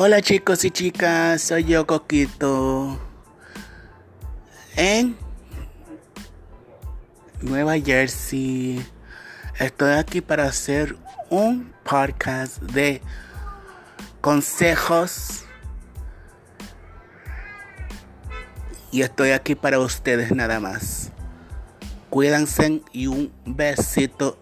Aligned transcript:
Hola 0.00 0.22
chicos 0.22 0.64
y 0.64 0.70
chicas, 0.70 1.42
soy 1.42 1.64
yo 1.64 1.84
Coquito. 1.84 3.00
En 4.76 5.16
Nueva 7.40 7.76
Jersey. 7.80 8.80
Estoy 9.58 9.94
aquí 9.94 10.20
para 10.20 10.44
hacer 10.44 10.96
un 11.30 11.74
podcast 11.82 12.62
de 12.62 13.02
consejos. 14.20 15.42
Y 18.92 19.02
estoy 19.02 19.32
aquí 19.32 19.56
para 19.56 19.80
ustedes 19.80 20.30
nada 20.30 20.60
más. 20.60 21.10
Cuídense 22.08 22.82
y 22.92 23.08
un 23.08 23.32
besito 23.44 24.38